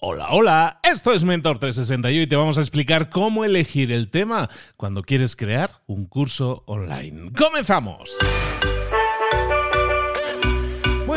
Hola, 0.00 0.28
hola, 0.30 0.78
esto 0.84 1.12
es 1.12 1.24
Mentor 1.24 1.58
360 1.58 2.12
y 2.12 2.26
te 2.28 2.36
vamos 2.36 2.56
a 2.56 2.60
explicar 2.60 3.10
cómo 3.10 3.44
elegir 3.44 3.90
el 3.90 4.10
tema 4.10 4.48
cuando 4.76 5.02
quieres 5.02 5.34
crear 5.34 5.82
un 5.88 6.06
curso 6.06 6.62
online. 6.66 7.32
¡Comenzamos! 7.36 8.08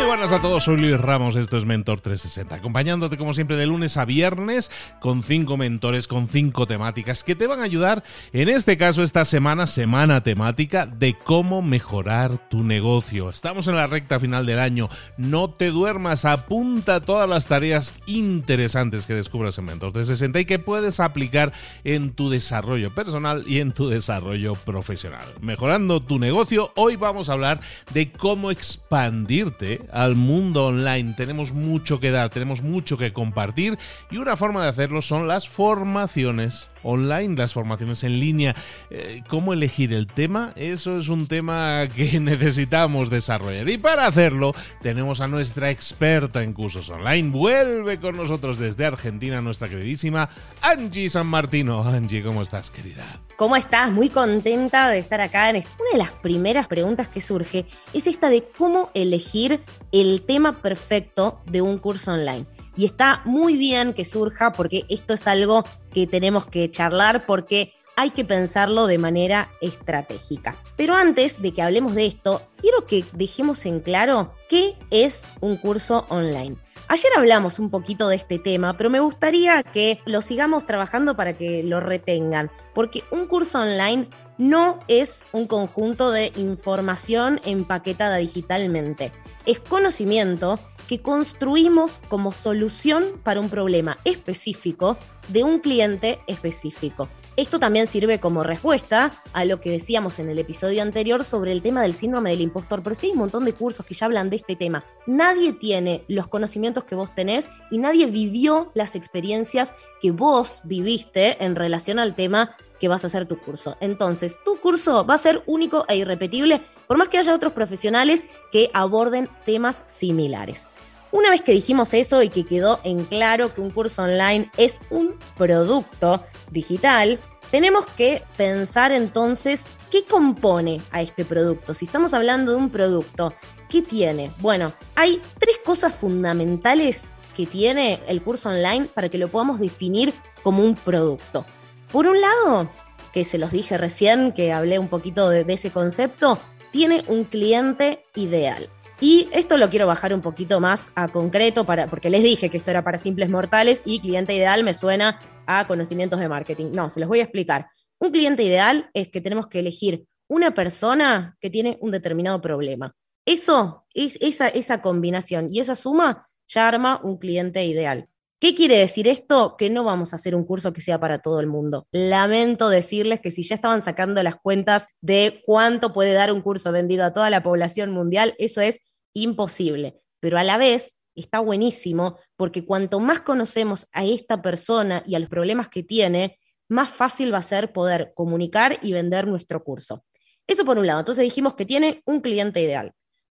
Muy 0.01 0.07
buenas 0.07 0.31
a 0.31 0.41
todos, 0.41 0.63
soy 0.63 0.77
Luis 0.77 0.99
Ramos, 0.99 1.35
esto 1.35 1.57
es 1.57 1.65
Mentor 1.65 2.01
360, 2.01 2.55
acompañándote 2.55 3.17
como 3.17 3.35
siempre 3.35 3.55
de 3.55 3.67
lunes 3.67 3.97
a 3.97 4.05
viernes 4.05 4.71
con 4.99 5.21
cinco 5.21 5.57
mentores, 5.57 6.07
con 6.07 6.27
cinco 6.27 6.65
temáticas 6.65 7.23
que 7.23 7.35
te 7.35 7.45
van 7.45 7.59
a 7.59 7.65
ayudar, 7.65 8.03
en 8.33 8.49
este 8.49 8.77
caso 8.77 9.03
esta 9.03 9.25
semana, 9.25 9.67
semana 9.67 10.23
temática 10.23 10.87
de 10.87 11.15
cómo 11.23 11.61
mejorar 11.61 12.49
tu 12.49 12.63
negocio. 12.63 13.29
Estamos 13.29 13.67
en 13.67 13.75
la 13.75 13.85
recta 13.85 14.19
final 14.19 14.47
del 14.47 14.57
año, 14.57 14.89
no 15.17 15.51
te 15.51 15.69
duermas, 15.69 16.25
apunta 16.25 17.01
todas 17.01 17.29
las 17.29 17.45
tareas 17.45 17.93
interesantes 18.07 19.05
que 19.05 19.13
descubras 19.13 19.59
en 19.59 19.65
Mentor 19.65 19.93
360 19.93 20.39
y 20.39 20.45
que 20.45 20.57
puedes 20.57 20.99
aplicar 20.99 21.53
en 21.83 22.13
tu 22.13 22.31
desarrollo 22.31 22.89
personal 22.95 23.43
y 23.45 23.59
en 23.59 23.71
tu 23.71 23.87
desarrollo 23.87 24.55
profesional. 24.55 25.25
Mejorando 25.41 26.01
tu 26.01 26.17
negocio, 26.17 26.71
hoy 26.75 26.95
vamos 26.95 27.29
a 27.29 27.33
hablar 27.33 27.59
de 27.93 28.11
cómo 28.11 28.49
expandirte 28.49 29.90
al 29.91 30.15
mundo 30.15 30.67
online. 30.67 31.13
Tenemos 31.15 31.53
mucho 31.53 31.99
que 31.99 32.11
dar, 32.11 32.29
tenemos 32.29 32.61
mucho 32.61 32.97
que 32.97 33.13
compartir 33.13 33.77
y 34.09 34.17
una 34.17 34.35
forma 34.35 34.63
de 34.63 34.69
hacerlo 34.69 35.01
son 35.01 35.27
las 35.27 35.47
formaciones 35.47 36.69
online, 36.83 37.35
las 37.35 37.53
formaciones 37.53 38.03
en 38.03 38.19
línea. 38.19 38.55
Eh, 38.89 39.23
¿Cómo 39.27 39.53
elegir 39.53 39.93
el 39.93 40.07
tema? 40.07 40.53
Eso 40.55 40.99
es 40.99 41.07
un 41.07 41.27
tema 41.27 41.87
que 41.95 42.19
necesitamos 42.21 43.09
desarrollar. 43.09 43.67
Y 43.69 43.77
para 43.77 44.07
hacerlo 44.07 44.53
tenemos 44.81 45.21
a 45.21 45.27
nuestra 45.27 45.69
experta 45.69 46.43
en 46.43 46.53
cursos 46.53 46.89
online. 46.89 47.29
Vuelve 47.29 47.99
con 47.99 48.17
nosotros 48.17 48.59
desde 48.59 48.85
Argentina 48.85 49.41
nuestra 49.41 49.69
queridísima 49.69 50.29
Angie 50.61 51.09
San 51.09 51.27
Martino. 51.27 51.83
Angie, 51.83 52.23
¿cómo 52.23 52.41
estás, 52.41 52.71
querida? 52.71 53.21
¿Cómo 53.35 53.55
estás? 53.55 53.91
Muy 53.91 54.09
contenta 54.09 54.89
de 54.89 54.99
estar 54.99 55.21
acá. 55.21 55.49
Una 55.49 55.91
de 55.91 55.97
las 55.97 56.11
primeras 56.11 56.67
preguntas 56.67 57.07
que 57.07 57.21
surge 57.21 57.65
es 57.93 58.07
esta 58.07 58.29
de 58.29 58.43
cómo 58.57 58.91
elegir 58.93 59.61
el 59.91 60.21
tema 60.21 60.61
perfecto 60.61 61.41
de 61.45 61.61
un 61.61 61.77
curso 61.77 62.13
online. 62.13 62.45
Y 62.75 62.85
está 62.85 63.21
muy 63.25 63.55
bien 63.55 63.93
que 63.93 64.05
surja 64.05 64.53
porque 64.53 64.85
esto 64.89 65.13
es 65.13 65.27
algo 65.27 65.65
que 65.93 66.07
tenemos 66.07 66.45
que 66.45 66.71
charlar 66.71 67.25
porque 67.25 67.73
hay 67.95 68.11
que 68.11 68.25
pensarlo 68.25 68.87
de 68.87 68.97
manera 68.97 69.51
estratégica. 69.61 70.55
Pero 70.75 70.95
antes 70.95 71.41
de 71.41 71.53
que 71.53 71.61
hablemos 71.61 71.93
de 71.95 72.05
esto, 72.05 72.41
quiero 72.57 72.85
que 72.85 73.05
dejemos 73.13 73.65
en 73.65 73.79
claro 73.79 74.33
qué 74.49 74.75
es 74.89 75.29
un 75.41 75.57
curso 75.57 76.05
online. 76.09 76.57
Ayer 76.87 77.11
hablamos 77.15 77.59
un 77.59 77.69
poquito 77.69 78.09
de 78.09 78.17
este 78.17 78.37
tema, 78.37 78.75
pero 78.75 78.89
me 78.89 78.99
gustaría 78.99 79.63
que 79.63 79.99
lo 80.05 80.21
sigamos 80.21 80.65
trabajando 80.65 81.15
para 81.15 81.37
que 81.37 81.63
lo 81.63 81.79
retengan, 81.79 82.51
porque 82.73 83.03
un 83.11 83.27
curso 83.27 83.61
online 83.61 84.07
no 84.41 84.79
es 84.87 85.23
un 85.33 85.45
conjunto 85.45 86.09
de 86.09 86.31
información 86.35 87.39
empaquetada 87.45 88.17
digitalmente, 88.17 89.11
es 89.45 89.59
conocimiento 89.59 90.59
que 90.87 90.99
construimos 90.99 92.01
como 92.09 92.31
solución 92.31 93.21
para 93.21 93.39
un 93.39 93.51
problema 93.51 93.99
específico 94.03 94.97
de 95.27 95.43
un 95.43 95.59
cliente 95.59 96.21
específico. 96.25 97.07
Esto 97.37 97.59
también 97.59 97.85
sirve 97.85 98.19
como 98.19 98.41
respuesta 98.43 99.11
a 99.31 99.45
lo 99.45 99.61
que 99.61 99.69
decíamos 99.69 100.17
en 100.17 100.27
el 100.27 100.39
episodio 100.39 100.81
anterior 100.81 101.23
sobre 101.23 101.51
el 101.51 101.61
tema 101.61 101.83
del 101.83 101.93
síndrome 101.93 102.31
del 102.31 102.41
impostor, 102.41 102.81
pero 102.81 102.95
sí 102.95 103.05
hay 103.05 103.11
un 103.11 103.19
montón 103.19 103.45
de 103.45 103.53
cursos 103.53 103.85
que 103.85 103.93
ya 103.93 104.07
hablan 104.07 104.31
de 104.31 104.37
este 104.37 104.55
tema. 104.55 104.83
Nadie 105.05 105.53
tiene 105.53 106.03
los 106.07 106.27
conocimientos 106.27 106.83
que 106.83 106.95
vos 106.95 107.13
tenés 107.13 107.47
y 107.69 107.77
nadie 107.77 108.07
vivió 108.07 108.71
las 108.73 108.95
experiencias 108.95 109.71
que 110.01 110.09
vos 110.09 110.61
viviste 110.63 111.43
en 111.45 111.55
relación 111.55 111.99
al 111.99 112.15
tema 112.15 112.55
que 112.81 112.87
vas 112.87 113.03
a 113.03 113.07
hacer 113.07 113.27
tu 113.27 113.37
curso. 113.37 113.77
Entonces, 113.79 114.37
tu 114.43 114.59
curso 114.59 115.05
va 115.05 115.13
a 115.13 115.19
ser 115.19 115.43
único 115.45 115.85
e 115.87 115.97
irrepetible, 115.97 116.63
por 116.87 116.97
más 116.97 117.09
que 117.09 117.19
haya 117.19 117.35
otros 117.35 117.53
profesionales 117.53 118.25
que 118.51 118.71
aborden 118.73 119.29
temas 119.45 119.83
similares. 119.85 120.67
Una 121.11 121.29
vez 121.29 121.43
que 121.43 121.51
dijimos 121.51 121.93
eso 121.93 122.23
y 122.23 122.29
que 122.29 122.43
quedó 122.43 122.79
en 122.83 123.05
claro 123.05 123.53
que 123.53 123.61
un 123.61 123.69
curso 123.69 124.01
online 124.01 124.49
es 124.57 124.79
un 124.89 125.15
producto 125.37 126.25
digital, 126.49 127.19
tenemos 127.51 127.85
que 127.85 128.23
pensar 128.35 128.91
entonces 128.91 129.65
qué 129.91 130.03
compone 130.03 130.81
a 130.89 131.03
este 131.03 131.23
producto. 131.23 131.75
Si 131.75 131.85
estamos 131.85 132.15
hablando 132.15 132.51
de 132.51 132.57
un 132.57 132.71
producto, 132.71 133.31
¿qué 133.69 133.83
tiene? 133.83 134.31
Bueno, 134.39 134.73
hay 134.95 135.21
tres 135.37 135.59
cosas 135.63 135.93
fundamentales 135.93 137.11
que 137.35 137.45
tiene 137.45 138.01
el 138.07 138.23
curso 138.23 138.49
online 138.49 138.85
para 138.85 139.09
que 139.09 139.19
lo 139.19 139.27
podamos 139.27 139.59
definir 139.59 140.13
como 140.41 140.63
un 140.63 140.75
producto. 140.75 141.45
Por 141.91 142.07
un 142.07 142.21
lado, 142.21 142.69
que 143.11 143.25
se 143.25 143.37
los 143.37 143.51
dije 143.51 143.77
recién, 143.77 144.31
que 144.31 144.53
hablé 144.53 144.79
un 144.79 144.87
poquito 144.87 145.29
de, 145.29 145.45
ese 145.51 145.71
concepto, 145.71 146.39
tiene 146.71 147.03
un 147.09 147.25
cliente 147.25 148.05
ideal. 148.15 148.69
Y 149.01 149.27
esto 149.33 149.57
lo 149.57 149.69
quiero 149.69 149.87
bajar 149.87 150.13
un 150.13 150.21
poquito 150.21 150.61
más 150.61 150.93
a 150.95 151.09
concreto, 151.09 151.65
para, 151.65 151.87
porque 151.87 152.09
les 152.09 152.23
dije 152.23 152.49
que 152.49 152.55
esto 152.55 152.71
era 152.71 152.83
para 152.83 152.97
simples 152.97 153.29
mortales 153.29 153.81
y 153.83 153.99
cliente 153.99 154.33
ideal 154.33 154.63
me 154.63 154.73
suena 154.73 155.19
a 155.47 155.67
conocimientos 155.67 156.21
de 156.21 156.29
marketing. 156.29 156.71
No, 156.73 156.89
se 156.89 157.01
los 157.01 157.09
voy 157.09 157.19
a 157.19 157.23
explicar. 157.23 157.67
Un 157.99 158.11
cliente 158.11 158.43
ideal 158.43 158.89
es 158.93 159.09
que 159.09 159.19
tenemos 159.19 159.47
que 159.47 159.59
elegir 159.59 160.05
una 160.29 160.53
persona 160.53 161.35
que 161.41 161.49
tiene 161.49 161.77
un 161.81 161.91
determinado 161.91 162.39
problema. 162.39 162.95
Eso 163.25 163.85
es 163.93 164.17
esa, 164.21 164.47
esa 164.47 164.81
combinación 164.81 165.47
y 165.49 165.59
esa 165.59 165.75
suma 165.75 166.29
ya 166.47 166.69
arma 166.69 167.01
un 167.03 167.17
cliente 167.17 167.65
ideal. 167.65 168.07
¿Qué 168.41 168.55
quiere 168.55 168.79
decir 168.79 169.07
esto? 169.07 169.55
Que 169.55 169.69
no 169.69 169.83
vamos 169.83 170.13
a 170.13 170.15
hacer 170.15 170.33
un 170.33 170.45
curso 170.45 170.73
que 170.73 170.81
sea 170.81 170.99
para 170.99 171.19
todo 171.19 171.39
el 171.39 171.45
mundo. 171.45 171.85
Lamento 171.91 172.69
decirles 172.69 173.21
que 173.21 173.29
si 173.29 173.43
ya 173.43 173.53
estaban 173.53 173.83
sacando 173.83 174.23
las 174.23 174.35
cuentas 174.35 174.87
de 174.99 175.43
cuánto 175.45 175.93
puede 175.93 176.13
dar 176.13 176.33
un 176.33 176.41
curso 176.41 176.71
vendido 176.71 177.05
a 177.05 177.13
toda 177.13 177.29
la 177.29 177.43
población 177.43 177.91
mundial, 177.91 178.33
eso 178.39 178.59
es 178.59 178.79
imposible, 179.13 180.01
pero 180.19 180.39
a 180.39 180.43
la 180.43 180.57
vez 180.57 180.95
está 181.13 181.39
buenísimo 181.39 182.17
porque 182.35 182.65
cuanto 182.65 182.99
más 182.99 183.19
conocemos 183.19 183.85
a 183.91 184.05
esta 184.05 184.41
persona 184.41 185.03
y 185.05 185.13
a 185.13 185.19
los 185.19 185.29
problemas 185.29 185.67
que 185.67 185.83
tiene, 185.83 186.39
más 186.67 186.89
fácil 186.89 187.31
va 187.31 187.37
a 187.37 187.43
ser 187.43 187.71
poder 187.71 188.11
comunicar 188.15 188.79
y 188.81 188.91
vender 188.91 189.27
nuestro 189.27 189.63
curso. 189.63 190.03
Eso 190.47 190.65
por 190.65 190.79
un 190.79 190.87
lado. 190.87 191.01
Entonces 191.01 191.25
dijimos 191.25 191.53
que 191.53 191.67
tiene 191.67 192.01
un 192.07 192.21
cliente 192.21 192.59
ideal. 192.59 192.95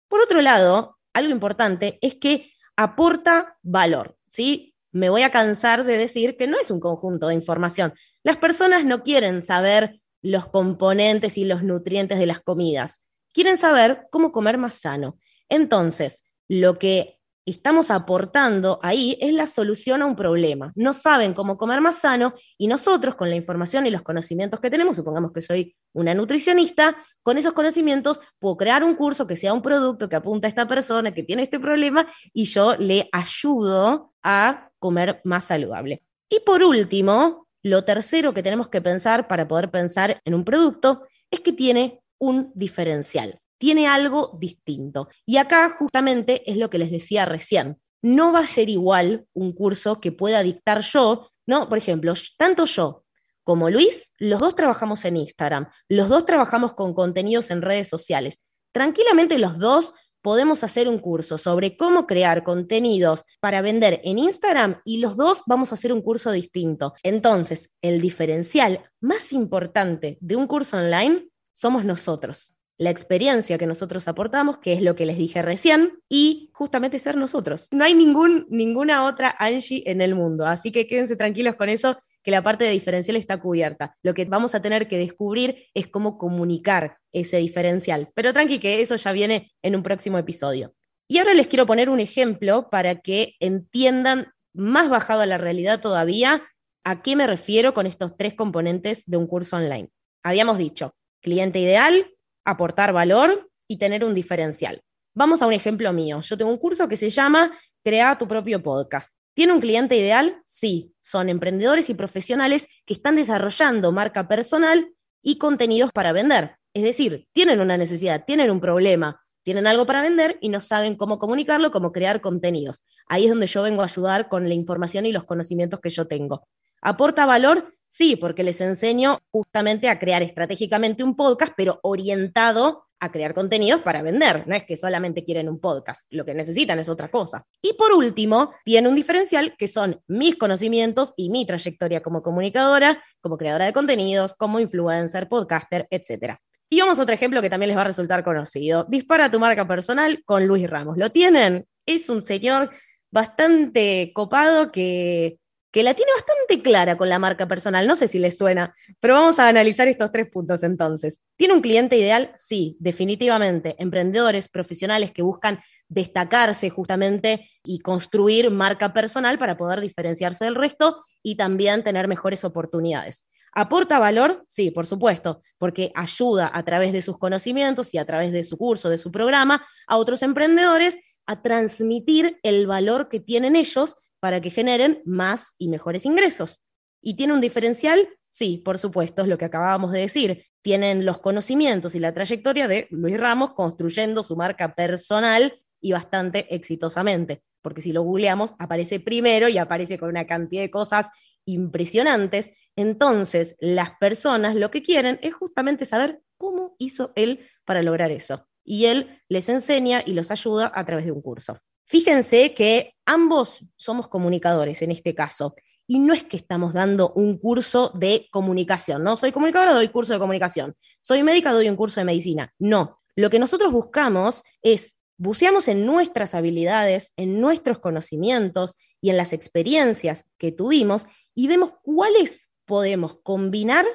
Por 0.07 0.21
otro 0.21 0.41
lado, 0.43 0.99
algo 1.13 1.33
importante 1.33 1.99
es 2.03 2.15
que 2.15 2.53
aporta 2.77 3.59
valor, 3.63 4.17
¿sí? 4.29 4.72
Me 4.93 5.09
voy 5.09 5.23
a 5.23 5.31
cansar 5.31 5.85
de 5.85 5.99
decir 5.99 6.37
que 6.37 6.47
no 6.47 6.61
es 6.61 6.71
un 6.71 6.81
conjunto 6.81 7.29
de 7.29 7.35
información. 7.35 7.95
Las 8.23 8.37
personas 8.37 8.85
no 8.85 9.03
quieren 9.03 9.43
saber 9.43 10.01
los 10.23 10.47
componentes 10.47 11.37
y 11.37 11.45
los 11.45 11.63
nutrientes 11.63 12.19
de 12.19 12.27
las 12.27 12.41
comidas. 12.41 13.09
Quieren 13.33 13.59
saber 13.59 14.07
cómo 14.11 14.31
comer 14.31 14.59
más 14.59 14.75
sano. 14.75 15.19
Entonces, 15.49 16.25
lo 16.49 16.79
que 16.79 17.19
estamos 17.45 17.91
aportando 17.91 18.79
ahí 18.83 19.19
es 19.21 19.33
la 19.33 19.47
solución 19.47 20.03
a 20.03 20.07
un 20.07 20.17
problema. 20.17 20.73
No 20.75 20.93
saben 20.93 21.35
cómo 21.35 21.57
comer 21.57 21.81
más 21.81 21.99
sano 21.99 22.35
y 22.57 22.69
nosotros 22.69 23.15
con 23.15 23.31
la 23.31 23.37
información 23.37 23.87
y 23.87 23.91
los 23.91 24.03
conocimientos 24.03 24.61
que 24.61 24.71
tenemos, 24.71 24.97
supongamos 24.97 25.33
que 25.33 25.41
soy 25.41 25.75
una 25.93 26.15
nutricionista, 26.15 26.97
con 27.23 27.39
esos 27.39 27.53
conocimientos 27.53 28.21
puedo 28.39 28.57
crear 28.57 28.85
un 28.85 28.95
curso 28.95 29.27
que 29.27 29.37
sea 29.37 29.53
un 29.53 29.63
producto 29.63 30.09
que 30.09 30.17
apunta 30.17 30.47
a 30.47 30.51
esta 30.51 30.69
persona 30.69 31.13
que 31.13 31.23
tiene 31.23 31.43
este 31.43 31.59
problema 31.59 32.07
y 32.33 32.45
yo 32.45 32.77
le 32.77 33.09
ayudo 33.13 34.13
a 34.23 34.71
comer 34.79 35.21
más 35.25 35.45
saludable. 35.45 36.03
Y 36.29 36.41
por 36.41 36.63
último, 36.63 37.49
lo 37.63 37.85
tercero 37.85 38.33
que 38.33 38.43
tenemos 38.43 38.69
que 38.69 38.81
pensar 38.81 39.29
para 39.29 39.47
poder 39.47 39.71
pensar 39.71 40.21
en 40.25 40.35
un 40.35 40.45
producto 40.45 41.07
es 41.31 41.41
que 41.41 41.53
tiene 41.53 42.03
un 42.19 42.53
diferencial 42.55 43.42
tiene 43.63 43.87
algo 43.87 44.37
distinto. 44.41 45.09
Y 45.25 45.37
acá 45.37 45.71
justamente 45.79 46.43
es 46.51 46.57
lo 46.57 46.69
que 46.69 46.79
les 46.79 46.91
decía 46.91 47.27
recién. 47.27 47.81
No 48.03 48.33
va 48.33 48.41
a 48.41 48.47
ser 48.47 48.69
igual 48.69 49.29
un 49.35 49.53
curso 49.53 50.01
que 50.01 50.11
pueda 50.11 50.43
dictar 50.43 50.81
yo, 50.81 51.31
¿no? 51.47 51.69
Por 51.69 51.79
ejemplo, 51.79 52.13
tanto 52.37 52.65
yo 52.65 53.05
como 53.45 53.71
Luis, 53.71 54.11
los 54.19 54.41
dos 54.41 54.57
trabajamos 54.57 55.05
en 55.05 55.17
Instagram, 55.17 55.69
los 55.89 56.09
dos 56.09 56.25
trabajamos 56.25 56.73
con 56.73 56.93
contenidos 56.93 57.53
en 57.53 57.63
redes 57.63 57.87
sociales. 57.87 58.41
Tranquilamente 58.73 59.39
los 59.39 59.61
dos 59.61 59.95
podemos 60.23 60.65
hacer 60.65 60.89
un 60.89 60.99
curso 60.99 61.39
sobre 61.39 61.77
cómo 61.77 62.09
crear 62.09 62.43
contenidos 62.43 63.23
para 63.39 63.63
vender 63.63 64.01
en 64.03 64.19
Instagram 64.19 64.81
y 64.85 64.99
los 64.99 65.17
dos 65.17 65.43
vamos 65.47 65.71
a 65.71 65.77
hacer 65.77 65.93
un 65.93 66.03
curso 66.03 66.33
distinto. 66.33 66.95
Entonces, 67.05 67.71
el 67.81 68.01
diferencial 68.01 68.91
más 69.01 69.33
importante 69.33 70.19
de 70.21 70.35
un 70.35 70.49
curso 70.49 70.79
online 70.79 71.29
somos 71.53 71.85
nosotros 71.85 72.57
la 72.83 72.91
experiencia 72.91 73.59
que 73.59 73.67
nosotros 73.67 74.09
aportamos, 74.09 74.59
que 74.59 74.73
es 74.73 74.83
lo 74.83 74.97
que 74.97 75.07
les 75.07 75.17
dije 75.17 75.41
recién, 75.41 76.01
y 76.09 76.51
justamente 76.53 76.99
ser 76.99 77.17
nosotros. 77.17 77.69
No 77.71 77.85
hay 77.85 77.95
ningún, 77.95 78.47
ninguna 78.51 79.07
otra 79.07 79.35
Angie 79.39 79.85
en 79.87 80.01
el 80.01 80.17
mundo, 80.17 80.47
así 80.47 80.73
que 80.73 80.89
quédense 80.89 81.15
tranquilos 81.15 81.55
con 81.55 81.69
eso, 81.69 81.99
que 82.25 82.33
la 82.33 82.43
parte 82.43 82.65
de 82.65 82.71
diferencial 82.71 83.17
está 83.17 83.41
cubierta. 83.41 83.97
Lo 84.03 84.15
que 84.15 84.25
vamos 84.25 84.55
a 84.55 84.63
tener 84.63 84.89
que 84.89 84.99
descubrir 84.99 85.67
es 85.75 85.87
cómo 85.87 86.19
comunicar 86.19 86.99
ese 87.13 87.37
diferencial. 87.39 88.11
Pero 88.15 88.33
tranqui 88.33 88.59
que 88.59 88.81
eso 88.81 88.97
ya 88.97 89.13
viene 89.13 89.53
en 89.63 89.77
un 89.77 89.83
próximo 89.83 90.19
episodio. 90.19 90.75
Y 91.09 91.19
ahora 91.19 91.35
les 91.35 91.47
quiero 91.47 91.67
poner 91.67 91.89
un 91.89 92.01
ejemplo 92.01 92.69
para 92.71 93.01
que 93.01 93.35
entiendan 93.39 94.33
más 94.55 94.89
bajado 94.89 95.23
a 95.23 95.27
la 95.27 95.39
realidad 95.39 95.81
todavía 95.81 96.43
a 96.85 97.03
qué 97.03 97.15
me 97.15 97.27
refiero 97.27 97.75
con 97.75 97.87
estos 97.87 98.17
tres 98.17 98.35
componentes 98.35 99.05
de 99.07 99.17
un 99.17 99.27
curso 99.27 99.57
online. 99.57 99.89
Habíamos 100.25 100.59
dicho, 100.59 100.95
cliente 101.21 101.59
ideal, 101.59 102.07
aportar 102.45 102.93
valor 102.93 103.51
y 103.69 103.79
tener 103.79 104.05
un 104.05 104.15
diferencial. 104.15 104.81
Vamos 105.15 105.43
a 105.43 105.47
un 105.47 105.53
ejemplo 105.53 105.93
mío. 105.93 106.21
Yo 106.21 106.37
tengo 106.37 106.51
un 106.51 106.59
curso 106.59 106.89
que 106.89 106.97
se 106.97 107.11
llama 107.11 107.53
Crea 107.85 108.17
tu 108.19 108.27
propio 108.27 108.63
podcast. 108.63 109.13
¿Tiene 109.35 109.53
un 109.53 109.61
cliente 109.61 109.97
ideal? 109.97 110.43
Sí, 110.45 110.95
son 111.01 111.29
emprendedores 111.29 111.89
y 111.89 111.95
profesionales 111.95 112.67
que 112.85 112.95
están 112.95 113.17
desarrollando 113.17 113.93
marca 113.93 114.29
personal 114.29 114.93
y 115.23 115.39
contenidos 115.39 115.91
para 115.93 116.13
vender. 116.13 116.57
Es 116.75 116.83
decir, 116.83 117.27
tienen 117.33 117.61
una 117.61 117.77
necesidad, 117.77 118.25
tienen 118.27 118.51
un 118.51 118.61
problema, 118.61 119.23
tienen 119.43 119.67
algo 119.67 119.87
para 119.87 120.03
vender 120.03 120.39
y 120.41 120.49
no 120.49 120.61
saben 120.61 120.95
cómo 120.95 121.19
comunicarlo, 121.19 121.71
cómo 121.71 121.93
crear 121.93 122.21
contenidos. 122.21 122.83
Ahí 123.07 123.25
es 123.25 123.31
donde 123.31 123.47
yo 123.47 123.63
vengo 123.63 123.83
a 123.83 123.87
ayudar 123.87 124.29
con 124.29 124.49
la 124.49 124.55
información 124.55 125.07
y 125.07 125.13
los 125.13 125.25
conocimientos 125.25 125.81
que 125.81 125.91
yo 125.91 126.07
tengo. 126.07 126.47
¿Aporta 126.81 127.27
valor? 127.27 127.75
Sí, 127.95 128.17
porque 128.17 128.43
les 128.43 128.59
enseño 128.63 129.19
justamente 129.31 129.91
a 129.91 129.99
crear 129.99 130.23
estratégicamente 130.23 131.05
un 131.05 131.15
podcast, 131.15 131.53
pero 131.55 131.79
orientado 131.83 132.87
a 132.99 133.13
crear 133.13 133.35
contenidos 133.35 133.83
para 133.83 134.01
vender. 134.01 134.49
No 134.49 134.55
es 134.55 134.65
que 134.65 134.79
solamente 134.79 135.25
quieren 135.27 135.47
un 135.47 135.61
podcast, 135.61 136.07
lo 136.09 136.25
que 136.25 136.33
necesitan 136.33 136.79
es 136.79 136.89
otra 136.89 137.11
cosa. 137.11 137.45
Y 137.61 137.75
por 137.75 137.93
último, 137.93 138.51
tiene 138.65 138.89
un 138.89 138.95
diferencial 138.95 139.55
que 139.59 139.69
son 139.69 140.01
mis 140.07 140.37
conocimientos 140.37 141.13
y 141.19 141.29
mi 141.29 141.45
trayectoria 141.45 142.03
como 142.03 142.23
comunicadora, 142.23 143.05
como 143.21 143.37
creadora 143.37 143.67
de 143.67 143.75
contenidos, 143.75 144.35
como 144.37 144.59
influencer, 144.59 145.29
podcaster, 145.29 145.87
etc. 145.91 146.37
Y 146.71 146.81
vamos 146.81 146.99
a 146.99 147.03
otro 147.03 147.15
ejemplo 147.15 147.43
que 147.43 147.51
también 147.51 147.69
les 147.69 147.77
va 147.77 147.83
a 147.83 147.89
resultar 147.89 148.25
conocido. 148.25 148.87
Dispara 148.89 149.31
tu 149.31 149.39
marca 149.39 149.69
personal 149.69 150.23
con 150.25 150.47
Luis 150.47 150.71
Ramos. 150.71 150.97
¿Lo 150.97 151.11
tienen? 151.11 151.67
Es 151.85 152.09
un 152.09 152.23
señor 152.23 152.71
bastante 153.11 154.13
copado 154.15 154.73
que 154.73 155.42
que 155.73 155.83
la 155.83 155.95
tiene 155.95 156.13
bastante 156.15 156.63
clara 156.63 156.97
con 156.97 157.09
la 157.09 157.19
marca 157.19 157.49
personal. 157.49 157.89
No 157.89 157.97
sé 157.97 158.07
si 158.07 158.19
les 158.19 158.39
suena, 158.39 158.75
pero 159.01 159.15
vamos 159.15 159.39
a 159.39 159.49
analizar 159.49 159.89
estos 159.89 160.13
tres 160.13 160.29
puntos 160.31 160.63
entonces. 160.63 161.21
¿Tiene 161.37 161.55
un 161.55 161.63
cliente 161.63 161.97
ideal? 161.97 162.33
Sí, 162.37 162.77
definitivamente. 162.79 163.75
Emprendedores, 163.79 164.49
profesionales 164.49 165.11
que 165.11 165.23
buscan 165.23 165.61
destacarse 165.89 166.71
justamente 166.71 167.51
y 167.65 167.81
construir 167.81 168.51
marca 168.51 168.93
personal 168.93 169.39
para 169.39 169.57
poder 169.57 169.81
diferenciarse 169.81 170.45
del 170.45 170.55
resto 170.55 171.05
y 171.23 171.37
también 171.37 171.83
tener 171.83 172.07
mejores 172.07 172.45
oportunidades. 172.45 173.27
¿Aporta 173.55 173.99
valor? 173.99 174.45
Sí, 174.49 174.71
por 174.71 174.87
supuesto, 174.87 175.43
porque 175.59 175.93
ayuda 175.95 176.51
a 176.53 176.63
través 176.63 176.93
de 176.93 177.03
sus 177.03 177.19
conocimientos 177.19 177.93
y 177.93 177.99
a 177.99 178.07
través 178.07 178.33
de 178.33 178.45
su 178.45 178.57
curso, 178.57 178.89
de 178.89 178.97
su 178.97 179.11
programa, 179.11 179.67
a 179.87 179.97
otros 179.99 180.23
emprendedores 180.23 180.99
a 181.27 181.43
transmitir 181.43 182.39
el 182.43 182.67
valor 182.67 183.09
que 183.09 183.21
tienen 183.21 183.57
ellos 183.57 183.95
para 184.23 184.41
que 184.41 184.51
generen 184.51 185.03
más 185.05 185.57
y 185.59 185.67
mejores 185.67 186.07
ingresos. 186.07 186.63
¿Y 187.01 187.15
tiene 187.15 187.33
un 187.33 187.41
diferencial? 187.41 188.09
Sí, 188.29 188.63
por 188.65 188.79
supuesto, 188.79 189.23
es 189.23 189.29
lo 189.29 189.37
que 189.37 189.47
acabábamos 189.47 189.91
de 189.91 189.99
decir. 189.99 190.47
Tienen 190.63 191.05
los 191.05 191.19
conocimientos 191.19 191.97
y 191.97 191.99
la 191.99 192.15
trayectoria 192.15 192.69
de 192.69 192.87
Luis 192.91 193.19
Ramos 193.19 193.53
construyendo 193.53 194.23
su 194.23 194.37
marca 194.37 194.77
personal 194.77 195.53
y 195.81 195.91
bastante 195.91 196.55
exitosamente, 196.55 197.43
porque 197.63 197.81
si 197.81 197.91
lo 197.93 198.03
googleamos 198.03 198.55
aparece 198.61 199.01
primero 199.01 199.49
y 199.49 199.59
aparece 199.59 199.99
con 199.99 200.11
una 200.11 200.25
cantidad 200.25 200.63
de 200.63 200.71
cosas 200.71 201.09
impresionantes. 201.45 202.51
Entonces, 202.77 203.57
las 203.59 203.91
personas 203.99 204.55
lo 204.55 204.71
que 204.71 204.85
quieren 204.85 205.19
es 205.23 205.35
justamente 205.35 205.85
saber 205.85 206.23
cómo 206.39 206.77
hizo 206.79 207.11
él 207.17 207.41
para 207.65 207.83
lograr 207.83 208.13
eso. 208.13 208.47
Y 208.65 208.85
él 208.85 209.21
les 209.29 209.49
enseña 209.49 210.01
y 210.07 210.13
los 210.13 210.31
ayuda 210.31 210.71
a 210.73 210.87
través 210.87 211.07
de 211.07 211.11
un 211.11 211.23
curso. 211.23 211.59
Fíjense 211.85 212.55
que 212.55 212.95
ambos 213.07 213.65
somos 213.77 214.09
comunicadores 214.09 214.83
en 214.83 214.91
este 214.91 215.15
caso. 215.15 215.55
Y 215.87 215.99
no 215.99 216.15
es 216.15 216.25
que 216.25 216.37
estamos 216.37 216.73
dando 216.73 217.13
un 217.15 217.39
curso 217.39 217.91
de 217.95 218.29
comunicación, 218.31 219.05
¿no? 219.05 219.17
Soy 219.17 219.33
comunicadora, 219.33 219.75
doy 219.75 219.89
curso 219.89 220.13
de 220.13 220.19
comunicación. 220.19 220.75
Soy 221.01 221.23
médica, 221.23 221.53
doy 221.53 221.69
un 221.69 221.77
curso 221.77 222.01
de 222.01 222.05
medicina. 222.05 222.55
No. 222.59 223.01
Lo 223.17 223.29
que 223.29 223.39
nosotros 223.39 223.73
buscamos 223.73 224.43
es 224.63 224.95
buceamos 225.19 225.69
en 225.69 225.87
nuestras 225.87 226.35
habilidades, 226.35 227.13
en 227.17 227.41
nuestros 227.41 227.79
conocimientos 227.79 228.75
y 229.01 229.11
en 229.11 229.17
las 229.17 229.33
experiencias 229.33 230.27
que 230.39 230.51
tuvimos 230.51 231.07
y 231.35 231.47
vemos 231.47 231.73
cuáles 231.83 232.49
podemos 232.65 233.17
combinar 233.23 233.87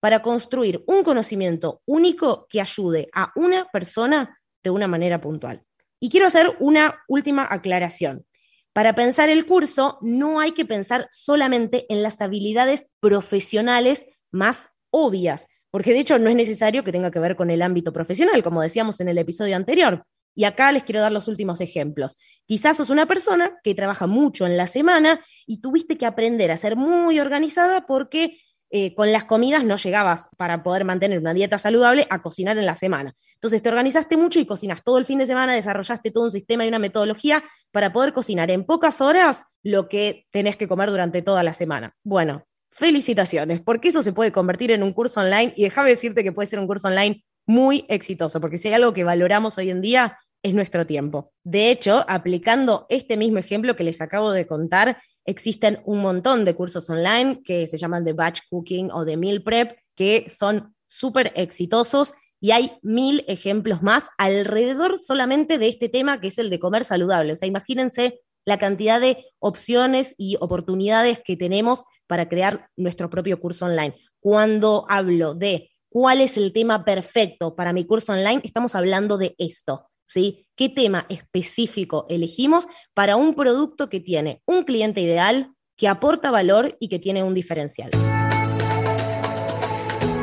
para 0.00 0.22
construir 0.22 0.84
un 0.86 1.02
conocimiento 1.02 1.82
único 1.86 2.46
que 2.48 2.60
ayude 2.60 3.08
a 3.12 3.32
una 3.34 3.68
persona 3.72 4.38
de 4.62 4.70
una 4.70 4.86
manera 4.86 5.20
puntual. 5.20 5.64
Y 6.00 6.10
quiero 6.10 6.26
hacer 6.26 6.56
una 6.60 7.02
última 7.08 7.46
aclaración. 7.48 8.26
Para 8.72 8.94
pensar 8.94 9.30
el 9.30 9.46
curso 9.46 9.98
no 10.02 10.40
hay 10.40 10.52
que 10.52 10.66
pensar 10.66 11.08
solamente 11.10 11.86
en 11.88 12.02
las 12.02 12.20
habilidades 12.20 12.88
profesionales 13.00 14.06
más 14.30 14.70
obvias, 14.90 15.48
porque 15.70 15.92
de 15.92 16.00
hecho 16.00 16.18
no 16.18 16.28
es 16.28 16.36
necesario 16.36 16.84
que 16.84 16.92
tenga 16.92 17.10
que 17.10 17.18
ver 17.18 17.36
con 17.36 17.50
el 17.50 17.62
ámbito 17.62 17.92
profesional, 17.92 18.42
como 18.42 18.60
decíamos 18.60 19.00
en 19.00 19.08
el 19.08 19.18
episodio 19.18 19.56
anterior. 19.56 20.04
Y 20.34 20.44
acá 20.44 20.70
les 20.70 20.82
quiero 20.82 21.00
dar 21.00 21.12
los 21.12 21.28
últimos 21.28 21.62
ejemplos. 21.62 22.18
Quizás 22.44 22.76
sos 22.76 22.90
una 22.90 23.06
persona 23.06 23.58
que 23.64 23.74
trabaja 23.74 24.06
mucho 24.06 24.46
en 24.46 24.58
la 24.58 24.66
semana 24.66 25.24
y 25.46 25.62
tuviste 25.62 25.96
que 25.96 26.04
aprender 26.04 26.50
a 26.50 26.58
ser 26.58 26.76
muy 26.76 27.18
organizada 27.18 27.86
porque 27.86 28.38
eh, 28.70 28.94
con 28.94 29.12
las 29.12 29.24
comidas 29.24 29.64
no 29.64 29.76
llegabas 29.76 30.28
para 30.36 30.62
poder 30.62 30.84
mantener 30.84 31.18
una 31.18 31.34
dieta 31.34 31.58
saludable 31.58 32.06
a 32.10 32.20
cocinar 32.22 32.58
en 32.58 32.66
la 32.66 32.74
semana. 32.74 33.14
Entonces 33.34 33.62
te 33.62 33.68
organizaste 33.68 34.16
mucho 34.16 34.40
y 34.40 34.46
cocinas 34.46 34.82
todo 34.82 34.98
el 34.98 35.04
fin 35.04 35.18
de 35.18 35.26
semana, 35.26 35.54
desarrollaste 35.54 36.10
todo 36.10 36.24
un 36.24 36.32
sistema 36.32 36.64
y 36.64 36.68
una 36.68 36.78
metodología 36.78 37.44
para 37.70 37.92
poder 37.92 38.12
cocinar 38.12 38.50
en 38.50 38.64
pocas 38.64 39.00
horas 39.00 39.44
lo 39.62 39.88
que 39.88 40.26
tenés 40.30 40.56
que 40.56 40.66
comer 40.68 40.90
durante 40.90 41.22
toda 41.22 41.42
la 41.42 41.54
semana. 41.54 41.94
Bueno, 42.02 42.44
felicitaciones, 42.70 43.60
porque 43.60 43.88
eso 43.88 44.02
se 44.02 44.12
puede 44.12 44.32
convertir 44.32 44.70
en 44.70 44.82
un 44.82 44.92
curso 44.92 45.20
online 45.20 45.52
y 45.56 45.64
déjame 45.64 45.90
decirte 45.90 46.24
que 46.24 46.32
puede 46.32 46.48
ser 46.48 46.58
un 46.58 46.66
curso 46.66 46.88
online 46.88 47.24
muy 47.46 47.86
exitoso, 47.88 48.40
porque 48.40 48.58
si 48.58 48.68
hay 48.68 48.74
algo 48.74 48.92
que 48.92 49.04
valoramos 49.04 49.56
hoy 49.58 49.70
en 49.70 49.80
día 49.80 50.18
es 50.42 50.54
nuestro 50.54 50.86
tiempo. 50.86 51.32
De 51.42 51.70
hecho, 51.70 52.04
aplicando 52.08 52.86
este 52.88 53.16
mismo 53.16 53.38
ejemplo 53.38 53.76
que 53.76 53.84
les 53.84 54.00
acabo 54.00 54.30
de 54.30 54.46
contar, 54.46 54.98
existen 55.26 55.80
un 55.84 56.00
montón 56.00 56.44
de 56.44 56.54
cursos 56.54 56.88
online 56.88 57.42
que 57.44 57.66
se 57.66 57.76
llaman 57.76 58.04
de 58.04 58.12
batch 58.12 58.40
cooking 58.48 58.90
o 58.92 59.04
de 59.04 59.16
meal 59.16 59.42
prep, 59.42 59.78
que 59.94 60.28
son 60.30 60.74
súper 60.88 61.32
exitosos 61.36 62.14
y 62.40 62.52
hay 62.52 62.78
mil 62.82 63.24
ejemplos 63.28 63.82
más 63.82 64.06
alrededor 64.18 64.98
solamente 64.98 65.58
de 65.58 65.68
este 65.68 65.88
tema 65.88 66.20
que 66.20 66.28
es 66.28 66.38
el 66.38 66.50
de 66.50 66.60
comer 66.60 66.84
saludable. 66.84 67.32
O 67.32 67.36
sea, 67.36 67.48
imagínense 67.48 68.20
la 68.44 68.58
cantidad 68.58 69.00
de 69.00 69.26
opciones 69.38 70.14
y 70.16 70.36
oportunidades 70.40 71.20
que 71.24 71.36
tenemos 71.36 71.84
para 72.06 72.28
crear 72.28 72.70
nuestro 72.76 73.10
propio 73.10 73.40
curso 73.40 73.66
online. 73.66 73.96
Cuando 74.20 74.86
hablo 74.88 75.34
de 75.34 75.70
cuál 75.88 76.20
es 76.20 76.36
el 76.36 76.52
tema 76.52 76.84
perfecto 76.84 77.56
para 77.56 77.72
mi 77.72 77.84
curso 77.84 78.12
online, 78.12 78.40
estamos 78.44 78.74
hablando 78.74 79.18
de 79.18 79.34
esto. 79.38 79.88
¿Sí? 80.06 80.46
¿Qué 80.54 80.68
tema 80.68 81.04
específico 81.08 82.06
elegimos 82.08 82.68
para 82.94 83.16
un 83.16 83.34
producto 83.34 83.88
que 83.88 84.00
tiene 84.00 84.40
un 84.46 84.62
cliente 84.62 85.00
ideal, 85.00 85.52
que 85.76 85.88
aporta 85.88 86.30
valor 86.30 86.76
y 86.80 86.88
que 86.88 86.98
tiene 86.98 87.22
un 87.22 87.34
diferencial? 87.34 87.90